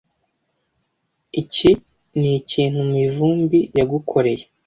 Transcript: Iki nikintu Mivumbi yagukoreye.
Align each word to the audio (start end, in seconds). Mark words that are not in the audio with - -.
Iki 1.41 1.69
nikintu 2.19 2.79
Mivumbi 2.93 3.59
yagukoreye. 3.77 4.43